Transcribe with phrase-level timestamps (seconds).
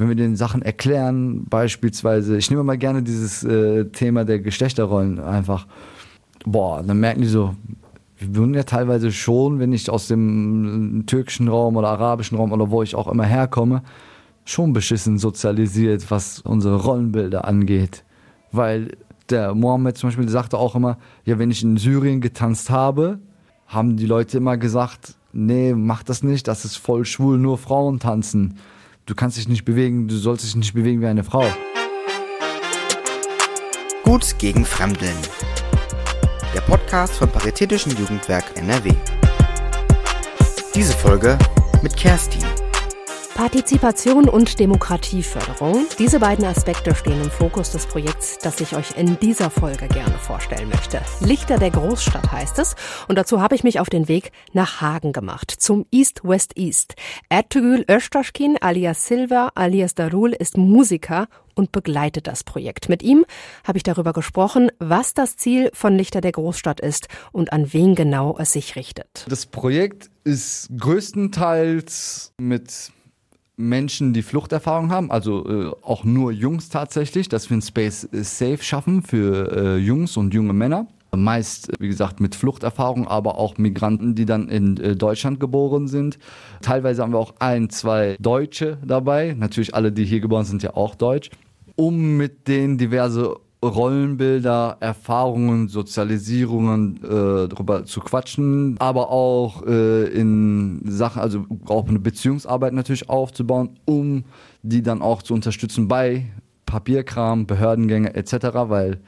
[0.00, 5.20] wenn wir den Sachen erklären, beispielsweise, ich nehme mal gerne dieses äh, Thema der Geschlechterrollen
[5.20, 5.66] einfach,
[6.46, 7.54] boah, dann merken die so,
[8.16, 12.70] wir wurden ja teilweise schon, wenn ich aus dem türkischen Raum oder arabischen Raum oder
[12.70, 13.82] wo ich auch immer herkomme,
[14.46, 18.02] schon beschissen sozialisiert, was unsere Rollenbilder angeht.
[18.52, 18.92] Weil
[19.28, 20.96] der Mohammed zum Beispiel sagte auch immer,
[21.26, 23.18] ja, wenn ich in Syrien getanzt habe,
[23.66, 27.98] haben die Leute immer gesagt, nee, mach das nicht, das ist voll schwul, nur Frauen
[27.98, 28.56] tanzen.
[29.10, 31.44] Du kannst dich nicht bewegen, du sollst dich nicht bewegen wie eine Frau.
[34.04, 35.16] Gut gegen Fremdeln.
[36.54, 38.92] Der Podcast vom Paritätischen Jugendwerk NRW.
[40.76, 41.36] Diese Folge
[41.82, 42.44] mit Kerstin.
[43.40, 45.86] Partizipation und Demokratieförderung.
[45.98, 50.18] Diese beiden Aspekte stehen im Fokus des Projekts, das ich euch in dieser Folge gerne
[50.18, 51.00] vorstellen möchte.
[51.20, 52.76] Lichter der Großstadt heißt es.
[53.08, 56.96] Und dazu habe ich mich auf den Weg nach Hagen gemacht, zum East West East.
[57.30, 62.90] Ertuğrul Öztaşkin alias Silva alias Darul ist Musiker und begleitet das Projekt.
[62.90, 63.24] Mit ihm
[63.64, 67.94] habe ich darüber gesprochen, was das Ziel von Lichter der Großstadt ist und an wen
[67.94, 69.24] genau es sich richtet.
[69.30, 72.92] Das Projekt ist größtenteils mit
[73.60, 78.22] Menschen, die Fluchterfahrung haben, also äh, auch nur Jungs tatsächlich, dass wir ein Space äh,
[78.22, 80.86] Safe schaffen für äh, Jungs und junge Männer.
[81.14, 86.18] Meist, wie gesagt, mit Fluchterfahrung, aber auch Migranten, die dann in äh, Deutschland geboren sind.
[86.62, 89.34] Teilweise haben wir auch ein, zwei Deutsche dabei.
[89.36, 91.30] Natürlich alle, die hier geboren sind, ja auch deutsch.
[91.74, 100.80] Um mit denen diverse Rollenbilder, Erfahrungen, Sozialisierungen äh, darüber zu quatschen, aber auch äh, in
[100.86, 104.24] Sachen, also auch eine Beziehungsarbeit natürlich aufzubauen, um
[104.62, 106.26] die dann auch zu unterstützen bei
[106.64, 108.34] Papierkram, Behördengänge etc.,
[108.68, 109.00] weil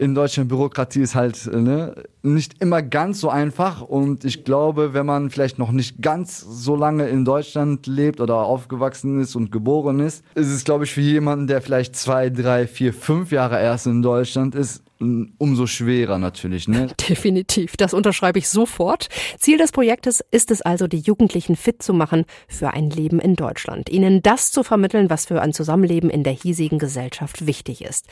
[0.00, 3.82] in Deutschland Bürokratie ist halt ne, nicht immer ganz so einfach.
[3.82, 8.36] Und ich glaube, wenn man vielleicht noch nicht ganz so lange in Deutschland lebt oder
[8.36, 12.66] aufgewachsen ist und geboren ist, ist es, glaube ich, für jemanden, der vielleicht zwei, drei,
[12.66, 16.68] vier, fünf Jahre erst in Deutschland ist, umso schwerer natürlich.
[16.68, 16.88] Ne?
[17.08, 19.08] Definitiv, das unterschreibe ich sofort.
[19.38, 23.34] Ziel des Projektes ist es also, die Jugendlichen fit zu machen für ein Leben in
[23.34, 23.88] Deutschland.
[23.88, 28.06] Ihnen das zu vermitteln, was für ein Zusammenleben in der hiesigen Gesellschaft wichtig ist.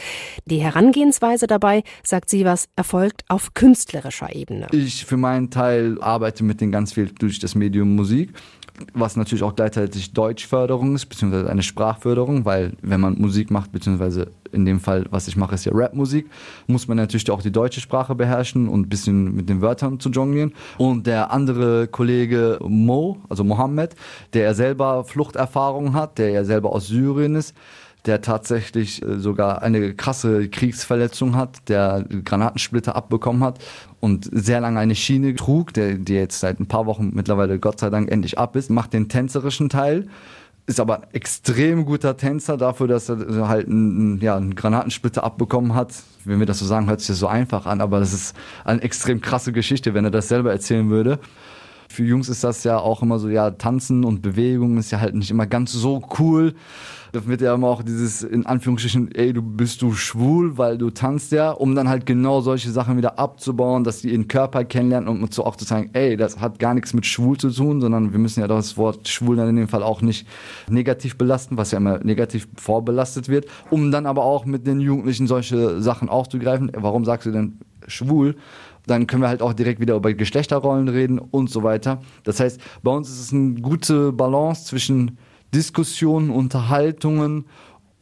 [0.47, 4.69] Die Herangehensweise dabei, sagt sie was, erfolgt auf künstlerischer Ebene.
[4.73, 8.31] Ich für meinen Teil arbeite mit den ganz viel durch das Medium Musik
[8.95, 14.31] was natürlich auch gleichzeitig Deutschförderung ist, beziehungsweise eine Sprachförderung, weil wenn man Musik macht, beziehungsweise
[14.53, 16.31] in dem Fall, was ich mache, ist ja Rapmusik,
[16.67, 20.11] muss man natürlich auch die deutsche Sprache beherrschen und ein bisschen mit den Wörtern zu
[20.11, 20.55] jonglieren.
[20.79, 23.95] Und der andere Kollege Mo, also Mohammed,
[24.33, 27.55] der ja selber Fluchterfahrung hat, der ja selber aus Syrien ist,
[28.09, 33.59] der tatsächlich äh, sogar eine krasse Kriegsverletzung hat, der Granatensplitter abbekommen hat
[34.01, 37.79] und sehr lange eine Schiene trug, der, die jetzt seit ein paar Wochen mittlerweile Gott
[37.79, 40.09] sei Dank endlich ab ist, macht den tänzerischen Teil
[40.69, 45.75] ist aber ein extrem guter Tänzer dafür, dass er halt einen, ja, einen Granatensplitter abbekommen
[45.75, 45.95] hat.
[46.27, 48.37] Wenn wir das so sagen, hört sich das so einfach an, aber das ist
[48.67, 51.21] eine extrem krasse Geschichte, wenn er das selber erzählen würde.
[51.89, 55.15] Für Jungs ist das ja auch immer so, ja, Tanzen und Bewegung ist ja halt
[55.15, 56.55] nicht immer ganz so cool.
[57.13, 60.91] Da wird ja immer auch dieses, in Anführungsstrichen, ey, du bist du schwul, weil du
[60.91, 65.09] tanzt ja, um dann halt genau solche Sachen wieder abzubauen, dass die ihren Körper kennenlernen
[65.09, 68.13] und so auch zu sagen, ey, das hat gar nichts mit schwul zu tun, sondern
[68.13, 70.29] wir müssen ja das Wort schwul dann in dem Fall auch nicht
[70.69, 75.27] negativ belasten, was ja immer negativ vorbelastet wird, um dann aber auch mit den Jugendlichen
[75.27, 76.71] solche Sachen aufzugreifen.
[76.75, 78.37] Warum sagst du denn schwul?
[78.91, 82.01] Dann können wir halt auch direkt wieder über Geschlechterrollen reden und so weiter.
[82.25, 85.19] Das heißt, bei uns ist es eine gute Balance zwischen
[85.55, 87.47] Diskussionen, Unterhaltungen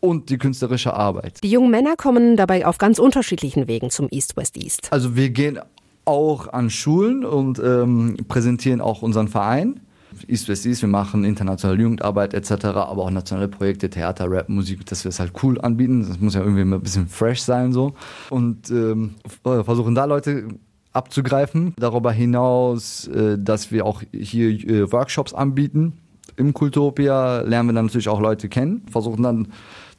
[0.00, 1.42] und die künstlerische Arbeit.
[1.42, 4.88] Die jungen Männer kommen dabei auf ganz unterschiedlichen Wegen zum East West East.
[4.90, 5.58] Also wir gehen
[6.04, 9.80] auch an Schulen und ähm, präsentieren auch unseren Verein.
[10.28, 14.86] East West East, wir machen internationale Jugendarbeit etc., aber auch nationale Projekte, Theater, Rap, Musik,
[14.86, 16.06] dass wir es halt cool anbieten.
[16.08, 17.94] Das muss ja irgendwie ein bisschen fresh sein so.
[18.30, 20.48] Und ähm, versuchen da Leute
[20.96, 21.74] abzugreifen.
[21.78, 25.92] Darüber hinaus, äh, dass wir auch hier äh, Workshops anbieten
[26.36, 29.48] im Kultopia lernen wir dann natürlich auch Leute kennen, versuchen dann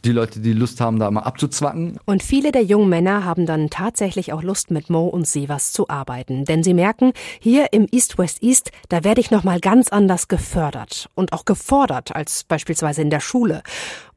[0.05, 1.99] die Leute, die Lust haben, da mal abzuzwacken.
[2.05, 5.89] Und viele der jungen Männer haben dann tatsächlich auch Lust, mit Mo und Sevas zu
[5.89, 6.45] arbeiten.
[6.45, 11.09] Denn sie merken, hier im East West East, da werde ich nochmal ganz anders gefördert
[11.15, 13.63] und auch gefordert als beispielsweise in der Schule.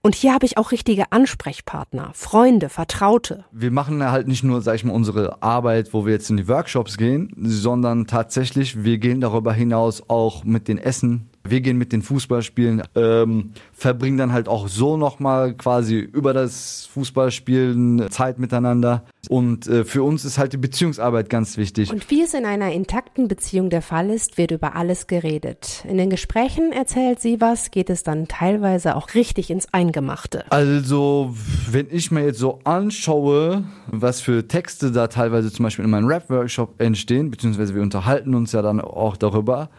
[0.03, 3.45] Und hier habe ich auch richtige Ansprechpartner, Freunde, Vertraute.
[3.53, 6.49] Wir machen halt nicht nur, sag ich mal, unsere Arbeit, wo wir jetzt in die
[6.49, 11.93] Workshops gehen, sondern tatsächlich, wir gehen darüber hinaus auch mit den Essen Wir gehen mit
[11.93, 19.05] den Fußballspielen, ähm, verbringen dann halt auch so nochmal quasi über das Fußballspielen Zeit miteinander.
[19.29, 21.91] Und äh, für uns ist halt die Beziehungsarbeit ganz wichtig.
[21.91, 25.85] Und wie es in einer intakten Beziehung der Fall ist, wird über alles geredet.
[25.89, 30.45] In den Gesprächen erzählt sie was, geht es dann teilweise auch richtig ins Eingemachte.
[30.51, 31.35] Also,
[31.71, 36.07] wenn ich mir jetzt so anschaue, was für Texte da teilweise zum Beispiel in meinem
[36.07, 39.71] Rap-Workshop entstehen, beziehungsweise wir unterhalten uns ja dann auch darüber,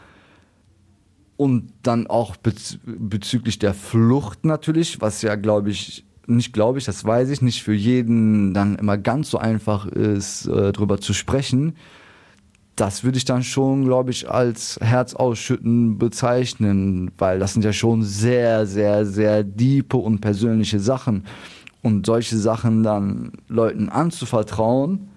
[1.41, 6.85] und dann auch bez bezüglich der Flucht natürlich, was ja, glaube ich, nicht glaube ich,
[6.85, 11.13] das weiß ich, nicht für jeden dann immer ganz so einfach ist, äh, drüber zu
[11.13, 11.73] sprechen.
[12.75, 18.03] Das würde ich dann schon, glaube ich, als Herzausschütten bezeichnen, weil das sind ja schon
[18.03, 21.25] sehr, sehr, sehr diepe und persönliche Sachen.
[21.81, 25.09] Und solche Sachen dann Leuten anzuvertrauen,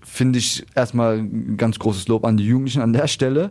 [0.00, 1.22] finde ich erstmal
[1.58, 3.50] ganz großes Lob an die Jugendlichen an der Stelle.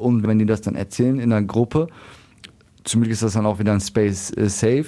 [0.00, 1.88] Und wenn die das dann erzählen in der Gruppe,
[2.84, 4.86] zum Glück ist das dann auch wieder ein Space äh, Safe.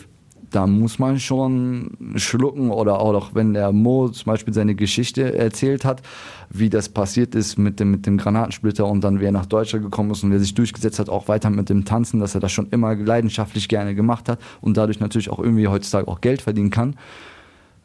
[0.50, 5.86] Da muss man schon schlucken oder auch wenn der Mo zum Beispiel seine Geschichte erzählt
[5.86, 6.02] hat,
[6.50, 9.82] wie das passiert ist mit dem, mit dem Granatensplitter und dann wie er nach Deutschland
[9.82, 12.52] gekommen ist und wer sich durchgesetzt hat, auch weiter mit dem Tanzen, dass er das
[12.52, 16.70] schon immer leidenschaftlich gerne gemacht hat und dadurch natürlich auch irgendwie heutzutage auch Geld verdienen
[16.70, 16.96] kann.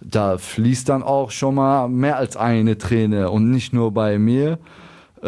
[0.01, 4.59] Da fließt dann auch schon mal mehr als eine Träne und nicht nur bei mir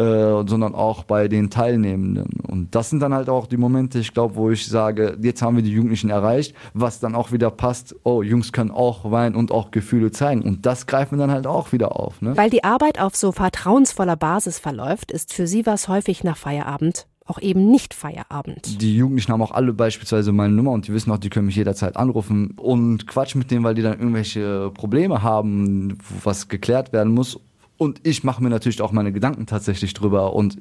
[0.00, 2.40] äh, sondern auch bei den Teilnehmenden.
[2.48, 5.56] Und das sind dann halt auch die Momente, ich glaube, wo ich sage, jetzt haben
[5.56, 9.52] wir die Jugendlichen erreicht, was dann auch wieder passt, oh, Jungs können auch weinen und
[9.52, 10.40] auch Gefühle zeigen.
[10.40, 12.22] Und das greifen wir dann halt auch wieder auf.
[12.22, 12.34] Ne?
[12.34, 17.06] Weil die Arbeit auf so vertrauensvoller Basis verläuft, ist für sie was häufig nach Feierabend
[17.26, 18.80] auch eben nicht Feierabend.
[18.82, 21.54] Die Jugendlichen haben auch alle beispielsweise meine Nummer und die wissen auch, die können mich
[21.54, 27.14] jederzeit anrufen und quatsch mit denen, weil die dann irgendwelche Probleme haben, was geklärt werden
[27.14, 27.38] muss
[27.80, 30.34] und ich mache mir natürlich auch meine Gedanken tatsächlich drüber.
[30.34, 30.58] Und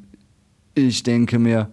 [0.74, 1.68] ich denke mir,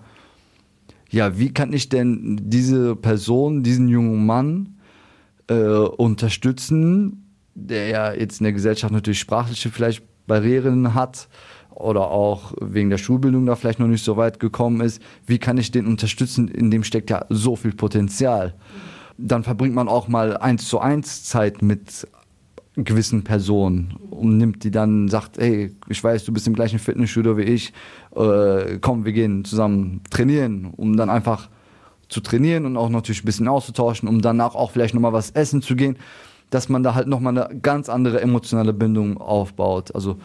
[1.08, 4.80] ja, wie kann ich denn diese Person, diesen jungen Mann
[5.46, 11.28] äh, unterstützen, der ja jetzt in der Gesellschaft natürlich sprachliche vielleicht Barrieren hat
[11.70, 15.00] oder auch wegen der Schulbildung da vielleicht noch nicht so weit gekommen ist.
[15.26, 16.48] Wie kann ich den unterstützen?
[16.48, 18.54] In dem steckt ja so viel Potenzial.
[19.16, 22.08] Dann verbringt man auch mal eins zu eins Zeit mit
[22.76, 27.36] gewissen Personen und nimmt die dann, sagt, hey, ich weiß, du bist im gleichen Fitnessstudio
[27.36, 27.72] wie ich,
[28.14, 31.48] äh, komm, wir gehen zusammen trainieren, um dann einfach
[32.08, 35.62] zu trainieren und auch natürlich ein bisschen auszutauschen, um danach auch vielleicht nochmal was essen
[35.62, 35.96] zu gehen,
[36.50, 39.94] dass man da halt nochmal eine ganz andere emotionale Bindung aufbaut.
[39.94, 40.18] Also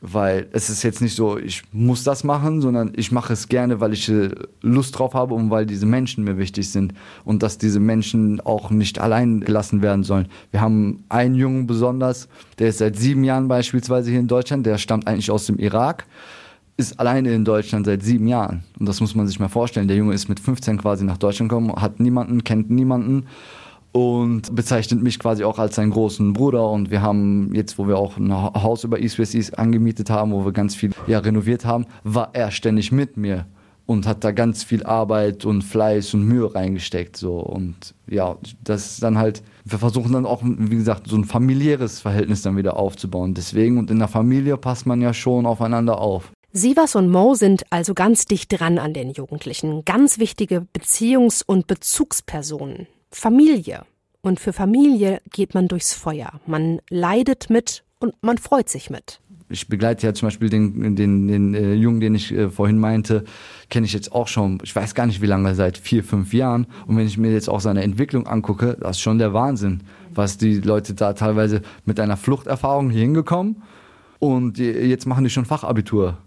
[0.00, 3.80] weil es ist jetzt nicht so, ich muss das machen, sondern ich mache es gerne,
[3.80, 4.30] weil ich äh,
[4.62, 6.94] Lust drauf habe und weil diese Menschen mir wichtig sind
[7.24, 10.28] und dass diese Menschen auch nicht allein gelassen werden sollen.
[10.50, 14.78] Wir haben einen Jungen besonders, der ist seit sieben Jahren beispielsweise hier in Deutschland, der
[14.78, 16.06] stammt eigentlich aus dem Irak,
[16.78, 18.64] ist alleine in Deutschland seit sieben Jahren.
[18.78, 19.86] Und das muss man sich mal vorstellen.
[19.86, 23.26] Der Junge ist mit 15 quasi nach Deutschland gekommen, hat niemanden, kennt niemanden
[23.92, 26.70] und bezeichnet mich quasi auch als seinen großen Bruder.
[26.70, 30.32] Und wir haben jetzt, wo wir auch ein Haus über East West East angemietet haben,
[30.32, 33.46] wo wir ganz viel ja, renoviert haben, war er ständig mit mir
[33.90, 37.16] und hat da ganz viel Arbeit und Fleiß und Mühe reingesteckt.
[37.16, 37.40] So.
[37.40, 42.00] Und ja, das ist dann halt, wir versuchen dann auch, wie gesagt, so ein familiäres
[42.00, 43.34] Verhältnis dann wieder aufzubauen.
[43.34, 46.30] Deswegen, und in der Familie passt man ja schon aufeinander auf.
[46.52, 51.66] Sivas und Mo sind also ganz dicht dran an den Jugendlichen, ganz wichtige Beziehungs- und
[51.66, 52.86] Bezugspersonen.
[53.10, 53.82] Familie.
[54.22, 56.40] Und für Familie geht man durchs Feuer.
[56.46, 59.20] Man leidet mit und man freut sich mit.
[59.52, 63.24] Ich begleite ja zum Beispiel den, den, den äh, Jungen, den ich äh, vorhin meinte,
[63.68, 66.66] kenne ich jetzt auch schon, ich weiß gar nicht wie lange, seit vier, fünf Jahren.
[66.86, 69.82] Und wenn ich mir jetzt auch seine Entwicklung angucke, das ist schon der Wahnsinn,
[70.14, 73.62] was die Leute da teilweise mit einer Fluchterfahrung hier hingekommen
[74.20, 76.18] und die, jetzt machen die schon Fachabitur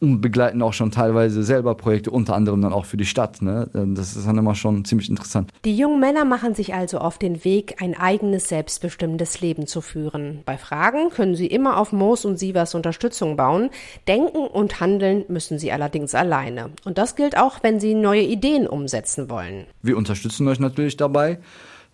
[0.00, 3.40] und begleiten auch schon teilweise selber Projekte, unter anderem dann auch für die Stadt.
[3.40, 3.68] Ne?
[3.72, 5.50] Das ist dann immer schon ziemlich interessant.
[5.64, 10.42] Die jungen Männer machen sich also auf den Weg, ein eigenes, selbstbestimmtes Leben zu führen.
[10.44, 13.70] Bei Fragen können sie immer auf Moos und Sivas Unterstützung bauen.
[14.06, 16.70] Denken und handeln müssen sie allerdings alleine.
[16.84, 19.66] Und das gilt auch, wenn sie neue Ideen umsetzen wollen.
[19.82, 21.38] Wir unterstützen euch natürlich dabei.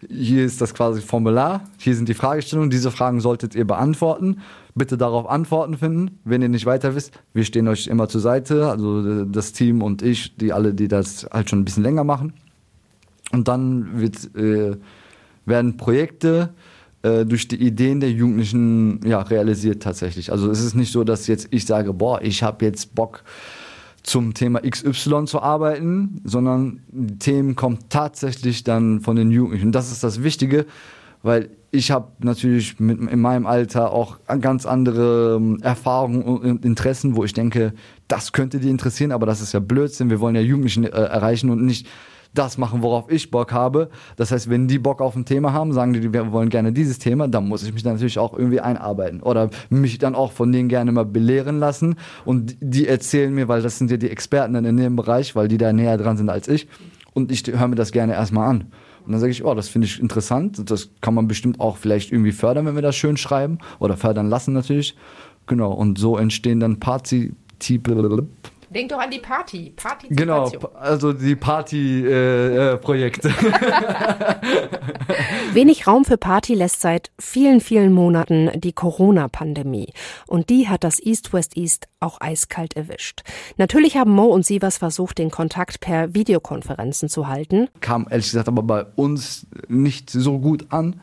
[0.08, 4.38] Hier ist das quasi Formular, hier sind die Fragestellungen, diese Fragen solltet ihr beantworten.
[4.74, 6.18] Bitte darauf Antworten finden.
[6.24, 10.02] Wenn ihr nicht weiter wisst, wir stehen euch immer zur Seite, also das Team und
[10.02, 12.32] ich, die alle, die das halt schon ein bisschen länger machen.
[13.32, 14.76] Und dann wird, äh,
[15.44, 16.54] werden Projekte
[17.02, 20.32] äh, durch die Ideen der Jugendlichen ja, realisiert tatsächlich.
[20.32, 23.24] Also es ist nicht so, dass jetzt ich sage, boah, ich habe jetzt Bock,
[24.02, 29.66] zum Thema XY zu arbeiten, sondern die Themen kommen tatsächlich dann von den Jugendlichen.
[29.66, 30.66] Und das ist das Wichtige,
[31.22, 37.16] weil ich habe natürlich mit, in meinem Alter auch ganz andere ähm, Erfahrungen und Interessen,
[37.16, 37.72] wo ich denke,
[38.08, 40.10] das könnte die interessieren, aber das ist ja Blödsinn.
[40.10, 41.86] Wir wollen ja Jugendlichen äh, erreichen und nicht
[42.34, 43.90] das machen, worauf ich Bock habe.
[44.16, 46.98] Das heißt, wenn die Bock auf ein Thema haben, sagen die, wir wollen gerne dieses
[46.98, 50.68] Thema, dann muss ich mich natürlich auch irgendwie einarbeiten oder mich dann auch von denen
[50.68, 54.64] gerne mal belehren lassen und die erzählen mir, weil das sind ja die Experten dann
[54.64, 56.68] in dem Bereich, weil die da näher dran sind als ich
[57.12, 58.66] und ich höre mir das gerne erstmal an.
[59.04, 62.12] Und dann sage ich, oh, das finde ich interessant, das kann man bestimmt auch vielleicht
[62.12, 64.96] irgendwie fördern, wenn wir das schön schreiben oder fördern lassen natürlich.
[65.46, 67.34] Genau, und so entstehen dann Party,
[68.74, 69.74] Denk doch an die Party.
[70.08, 73.28] Genau, also die Party-Projekte.
[73.28, 74.68] Äh, äh
[75.54, 79.92] Wenig Raum für Party lässt seit vielen, vielen Monaten die Corona-Pandemie.
[80.26, 83.22] Und die hat das East West East auch eiskalt erwischt.
[83.56, 87.68] Natürlich haben Mo und Sievers versucht, den Kontakt per Videokonferenzen zu halten.
[87.80, 91.00] Kam ehrlich gesagt aber bei uns nicht so gut an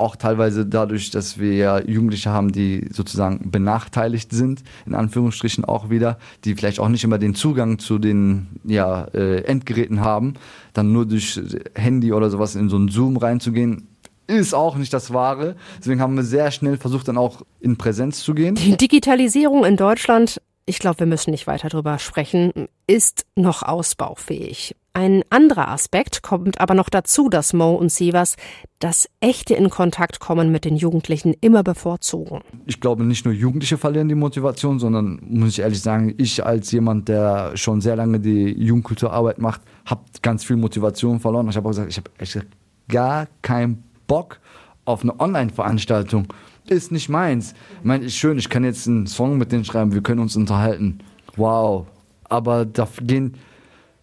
[0.00, 5.90] auch teilweise dadurch, dass wir ja Jugendliche haben, die sozusagen benachteiligt sind, in Anführungsstrichen auch
[5.90, 10.34] wieder, die vielleicht auch nicht immer den Zugang zu den ja, äh, Endgeräten haben,
[10.72, 11.40] dann nur durch
[11.74, 13.88] Handy oder sowas in so einen Zoom reinzugehen,
[14.26, 15.56] ist auch nicht das Wahre.
[15.78, 18.54] Deswegen haben wir sehr schnell versucht, dann auch in Präsenz zu gehen.
[18.54, 24.76] Die Digitalisierung in Deutschland ich glaube, wir müssen nicht weiter drüber sprechen, ist noch ausbaufähig.
[24.92, 28.36] Ein anderer Aspekt kommt aber noch dazu, dass Mo und Sievers
[28.78, 32.42] das echte in Kontakt kommen mit den Jugendlichen immer bevorzugen.
[32.66, 36.70] Ich glaube, nicht nur Jugendliche verlieren die Motivation, sondern muss ich ehrlich sagen, ich als
[36.70, 41.48] jemand, der schon sehr lange die Jugendkulturarbeit macht, habe ganz viel Motivation verloren.
[41.48, 42.46] Ich habe auch gesagt, ich habe
[42.88, 44.38] gar keinen Bock
[44.84, 46.28] auf eine Online-Veranstaltung
[46.70, 47.54] ist nicht meins.
[47.80, 51.00] Ich meine, schön, ich kann jetzt einen Song mit denen schreiben, wir können uns unterhalten.
[51.36, 51.86] Wow.
[52.24, 53.34] Aber da gehen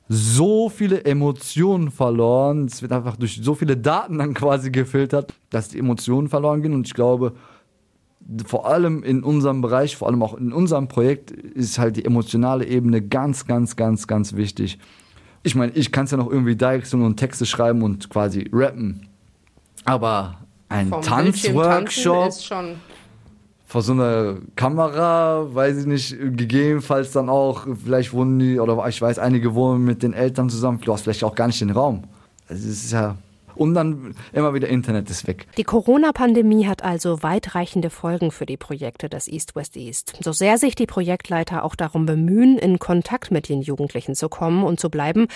[0.09, 2.65] so viele Emotionen verloren.
[2.65, 6.73] Es wird einfach durch so viele Daten dann quasi gefiltert, dass die Emotionen verloren gehen.
[6.73, 7.33] Und ich glaube,
[8.45, 12.65] vor allem in unserem Bereich, vor allem auch in unserem Projekt, ist halt die emotionale
[12.65, 14.79] Ebene ganz, ganz, ganz, ganz wichtig.
[15.43, 19.07] Ich meine, ich kann es ja noch irgendwie direkt und Texte schreiben und quasi rappen.
[19.85, 22.33] Aber ein Tanzworkshop
[23.65, 29.01] vor so einer Kamera, weiß ich nicht, gegebenenfalls dann auch, vielleicht wohnen die, oder ich
[29.01, 32.05] weiß, einige wohnen mit den Eltern zusammen, du hast vielleicht auch gar nicht den Raum.
[32.47, 33.17] Also es ist ja
[33.57, 35.47] und dann immer wieder Internet ist weg.
[35.57, 40.13] Die Corona-Pandemie hat also weitreichende Folgen für die Projekte des East West East.
[40.21, 44.63] So sehr sich die Projektleiter auch darum bemühen, in Kontakt mit den Jugendlichen zu kommen
[44.63, 45.27] und zu bleiben,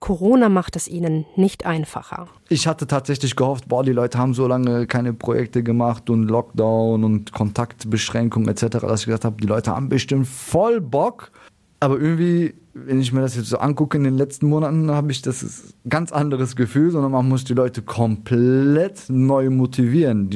[0.00, 2.28] Corona macht es ihnen nicht einfacher.
[2.48, 7.02] Ich hatte tatsächlich gehofft, boah, die Leute haben so lange keine Projekte gemacht und Lockdown
[7.02, 11.32] und Kontaktbeschränkungen etc., dass ich gesagt habe, die Leute haben bestimmt voll Bock.
[11.80, 15.22] Aber irgendwie, wenn ich mir das jetzt so angucke in den letzten Monaten, habe ich
[15.22, 20.30] das ganz anderes Gefühl, sondern man muss die Leute komplett neu motivieren.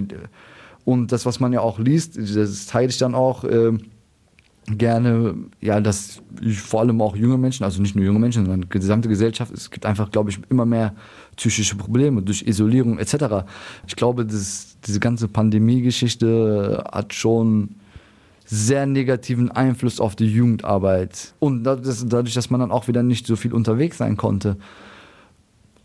[0.84, 3.44] Und das, was man ja auch liest, das teile ich dann auch.
[3.44, 3.78] Äh,
[4.66, 6.22] gerne, ja, dass
[6.54, 9.84] vor allem auch junge Menschen, also nicht nur junge Menschen, sondern gesamte Gesellschaft, es gibt
[9.86, 10.94] einfach, glaube ich, immer mehr
[11.36, 13.44] psychische Probleme durch Isolierung etc.
[13.86, 17.70] Ich glaube, das, diese ganze Pandemie-Geschichte hat schon
[18.44, 21.34] sehr negativen Einfluss auf die Jugendarbeit.
[21.38, 24.56] Und dadurch, dass man dann auch wieder nicht so viel unterwegs sein konnte.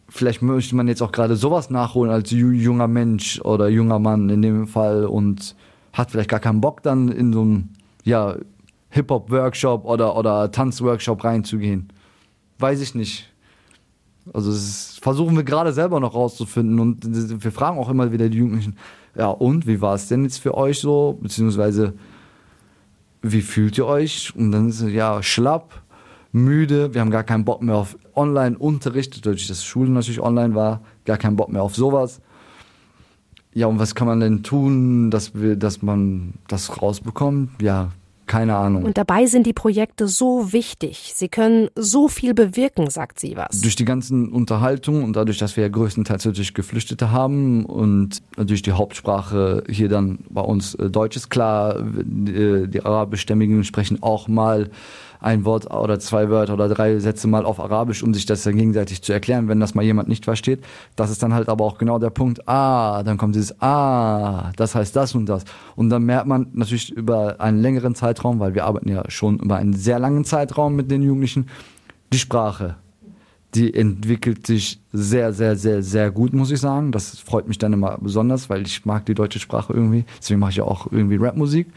[0.10, 4.42] Vielleicht möchte man jetzt auch gerade sowas nachholen als junger Mensch oder junger Mann in
[4.42, 5.56] dem Fall und
[5.94, 7.70] hat vielleicht gar keinen Bock dann in so einem
[8.04, 8.38] ja,
[8.90, 11.90] Hip-Hop-Workshop oder, oder Tanz-Workshop reinzugehen.
[12.60, 13.32] Weiß ich nicht.
[14.34, 18.40] Also das versuchen wir gerade selber noch rauszufinden und wir fragen auch immer wieder die
[18.40, 18.76] Jugendlichen,
[19.16, 21.94] ja und, wie war es denn jetzt für euch so, beziehungsweise
[23.22, 24.34] wie fühlt ihr euch?
[24.36, 25.82] Und dann ist es ja schlapp,
[26.32, 30.82] müde, wir haben gar keinen Bock mehr auf Online-Unterricht, dadurch, dass Schule natürlich online war,
[31.06, 32.22] gar keinen Bock mehr auf sowas.
[33.54, 37.62] Ja, und was kann man denn tun, dass wir, dass man das rausbekommt?
[37.62, 37.92] Ja,
[38.28, 38.84] keine Ahnung.
[38.84, 41.14] Und dabei sind die Projekte so wichtig.
[41.16, 43.62] Sie können so viel bewirken, sagt sie was.
[43.62, 48.62] Durch die ganzen Unterhaltungen und dadurch, dass wir ja größtenteils natürlich Geflüchtete haben und natürlich
[48.62, 54.28] die Hauptsprache hier dann bei uns äh, Deutsch ist klar, äh, die arabischstämmigen sprechen auch
[54.28, 54.70] mal
[55.20, 58.58] ein Wort oder zwei Wörter oder drei Sätze mal auf Arabisch, um sich das dann
[58.58, 60.64] gegenseitig zu erklären, wenn das mal jemand nicht versteht.
[60.96, 64.76] Das ist dann halt aber auch genau der Punkt, ah, dann kommt dieses ah, das
[64.76, 65.44] heißt das und das.
[65.76, 69.58] Und dann merkt man natürlich über einen längeren Zeitraum, weil wir arbeiten ja schon über
[69.58, 71.48] einen sehr langen Zeitraum mit den Jugendlichen,
[72.14, 72.76] die Sprache.
[73.56, 76.92] Die entwickelt sich sehr, sehr, sehr, sehr gut, muss ich sagen.
[76.92, 80.04] Das freut mich dann immer besonders, weil ich mag die deutsche Sprache irgendwie.
[80.20, 81.68] Deswegen mache ich ja auch irgendwie Rapmusik.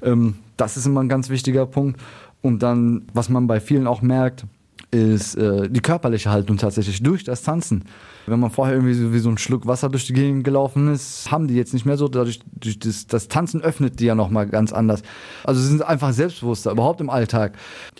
[0.00, 2.00] Ähm, das ist immer ein ganz wichtiger Punkt.
[2.40, 4.46] Und dann, was man bei vielen auch merkt,
[4.90, 7.84] ist äh, die körperliche Haltung tatsächlich durch das Tanzen.
[8.26, 11.30] Wenn man vorher irgendwie so wie so ein Schluck Wasser durch die Gegend gelaufen ist,
[11.30, 12.08] haben die jetzt nicht mehr so.
[12.08, 15.02] Dadurch durch das, das Tanzen öffnet die ja nochmal ganz anders.
[15.44, 17.58] Also sie sind einfach selbstbewusster, überhaupt im Alltag.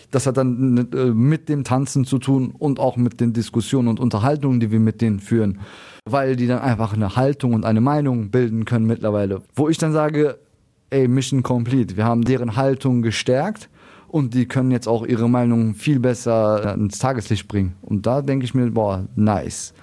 [0.09, 3.99] Das hat dann äh, mit dem Tanzen zu tun und auch mit den Diskussionen und
[3.99, 5.59] Unterhaltungen, die wir mit denen führen.
[6.05, 9.43] Weil die dann einfach eine Haltung und eine Meinung bilden können mittlerweile.
[9.53, 10.39] Wo ich dann sage,
[10.89, 11.97] ey, Mission complete.
[11.97, 13.69] Wir haben deren Haltung gestärkt
[14.09, 17.75] und die können jetzt auch ihre Meinung viel besser ins Tageslicht bringen.
[17.81, 19.73] Und da denke ich mir, boah, nice.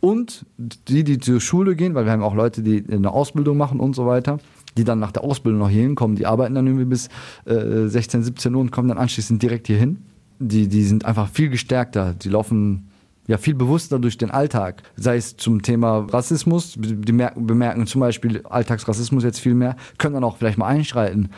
[0.00, 3.80] Und die, die zur Schule gehen, weil wir haben auch Leute, die eine Ausbildung machen
[3.80, 4.38] und so weiter,
[4.76, 7.08] die dann nach der Ausbildung noch hier hinkommen, die arbeiten dann irgendwie bis
[7.46, 10.02] äh, 16, 17 Uhr und kommen dann anschließend direkt hier hin.
[10.40, 12.12] Die, die sind einfach viel gestärkter.
[12.12, 12.90] Die laufen
[13.26, 14.82] ja viel bewusster durch den Alltag.
[14.96, 20.24] Sei es zum Thema Rassismus, die bemerken zum Beispiel Alltagsrassismus jetzt viel mehr, können dann
[20.24, 21.30] auch vielleicht mal einschreiten.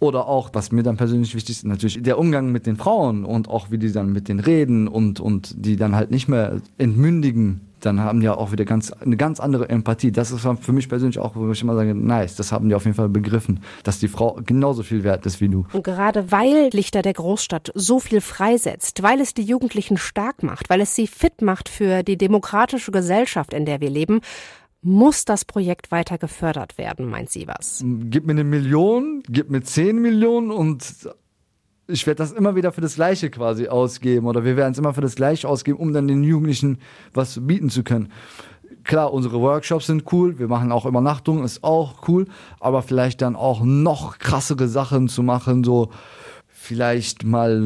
[0.00, 3.48] Oder auch, was mir dann persönlich wichtig ist, natürlich der Umgang mit den Frauen und
[3.48, 7.62] auch wie die dann mit denen reden und, und die dann halt nicht mehr entmündigen.
[7.80, 10.10] Dann haben die auch wieder ganz, eine ganz andere Empathie.
[10.10, 12.84] Das ist für mich persönlich auch, wo ich immer sage, nice, das haben die auf
[12.84, 15.64] jeden Fall begriffen, dass die Frau genauso viel wert ist wie du.
[15.72, 20.70] Und gerade weil Lichter der Großstadt so viel freisetzt, weil es die Jugendlichen stark macht,
[20.70, 24.20] weil es sie fit macht für die demokratische Gesellschaft, in der wir leben,
[24.82, 27.82] muss das Projekt weiter gefördert werden, meint sie was?
[27.84, 31.08] Gib mir eine Million, gib mir zehn Millionen und
[31.88, 34.94] ich werde das immer wieder für das Gleiche quasi ausgeben oder wir werden es immer
[34.94, 36.78] für das Gleiche ausgeben, um dann den Jugendlichen
[37.14, 38.12] was bieten zu können.
[38.84, 42.26] Klar, unsere Workshops sind cool, wir machen auch Übernachtungen, ist auch cool,
[42.60, 45.90] aber vielleicht dann auch noch krassere Sachen zu machen, so
[46.46, 47.60] vielleicht mal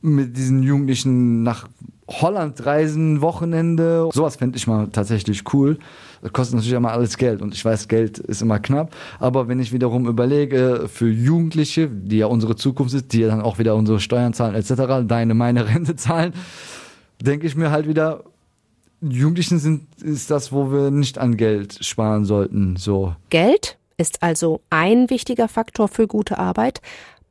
[0.00, 1.68] mit diesen Jugendlichen nach
[2.20, 4.08] Holland reisen, Wochenende.
[4.12, 5.78] Sowas fände ich mal tatsächlich cool.
[6.20, 8.94] Das kostet natürlich immer alles Geld und ich weiß, Geld ist immer knapp.
[9.18, 13.40] Aber wenn ich wiederum überlege, für Jugendliche, die ja unsere Zukunft ist, die ja dann
[13.40, 16.32] auch wieder unsere Steuern zahlen etc., deine, meine Rente zahlen,
[17.20, 18.24] denke ich mir halt wieder,
[19.00, 23.16] Jugendlichen sind, ist das, wo wir nicht an Geld sparen sollten, so.
[23.30, 26.80] Geld ist also ein wichtiger Faktor für gute Arbeit.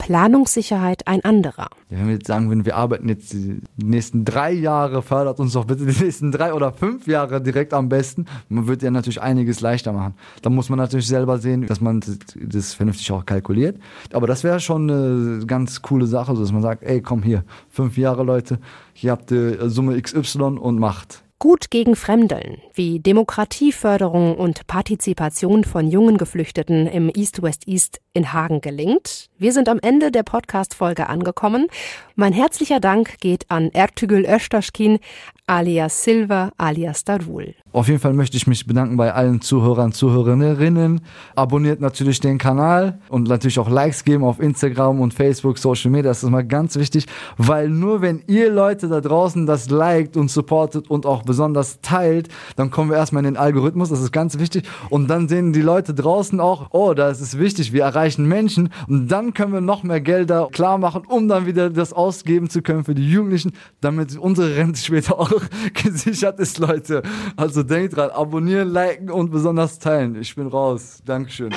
[0.01, 1.69] Planungssicherheit ein anderer.
[1.89, 5.65] wenn wir jetzt sagen würden, wir arbeiten jetzt die nächsten drei Jahre, fördert uns doch
[5.65, 8.25] bitte die nächsten drei oder fünf Jahre direkt am besten.
[8.49, 10.15] Man wird ja natürlich einiges leichter machen.
[10.41, 12.01] Da muss man natürlich selber sehen, dass man
[12.35, 13.77] das vernünftig auch kalkuliert.
[14.11, 17.95] Aber das wäre schon eine ganz coole Sache, dass man sagt, ey, komm hier, fünf
[17.95, 18.59] Jahre Leute,
[18.93, 25.87] hier habt ihr Summe XY und macht gut gegen Fremdeln, wie Demokratieförderung und Partizipation von
[25.87, 29.29] jungen Geflüchteten im East-West-East in Hagen gelingt.
[29.39, 31.67] Wir sind am Ende der Podcast-Folge angekommen.
[32.15, 34.99] Mein herzlicher Dank geht an Ertügül Österschkin,
[35.47, 37.55] alias Silva, alias Darul.
[37.71, 41.01] Auf jeden Fall möchte ich mich bedanken bei allen Zuhörern, Zuhörerinnen.
[41.35, 46.11] Abonniert natürlich den Kanal und natürlich auch Likes geben auf Instagram und Facebook, Social Media.
[46.11, 47.05] Das ist mal ganz wichtig,
[47.37, 52.27] weil nur wenn ihr Leute da draußen das liked und supportet und auch besonders teilt,
[52.57, 53.89] dann kommen wir erstmal in den Algorithmus.
[53.89, 54.67] Das ist ganz wichtig.
[54.89, 57.71] Und dann sehen die Leute draußen auch, oh, das ist wichtig.
[57.71, 61.69] Wir erreichen Menschen und dann können wir noch mehr Gelder klar machen, um dann wieder
[61.69, 65.31] das ausgeben zu können für die Jugendlichen, damit unsere Rente später auch
[65.73, 67.01] gesichert ist, Leute.
[67.37, 70.15] Also denkt dran, abonnieren, liken und besonders teilen.
[70.19, 71.01] Ich bin raus.
[71.05, 71.53] Dankeschön.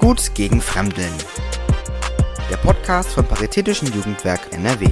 [0.00, 1.14] Gut gegen Fremdeln.
[2.50, 4.86] Der Podcast vom Paritätischen Jugendwerk NRW.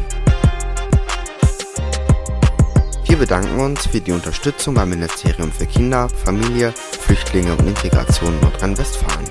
[3.14, 9.30] Wir bedanken uns für die Unterstützung beim Ministerium für Kinder, Familie, Flüchtlinge und Integration Nordrhein-Westfalen.